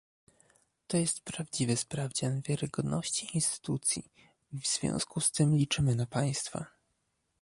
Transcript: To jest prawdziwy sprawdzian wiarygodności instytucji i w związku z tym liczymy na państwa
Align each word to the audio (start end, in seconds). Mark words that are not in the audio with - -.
To 0.87 0.97
jest 0.97 1.21
prawdziwy 1.21 1.77
sprawdzian 1.77 2.41
wiarygodności 2.41 3.29
instytucji 3.33 4.03
i 4.53 4.59
w 4.59 4.67
związku 4.67 5.19
z 5.21 5.31
tym 5.31 5.55
liczymy 5.55 5.95
na 5.95 6.05
państwa 6.05 6.65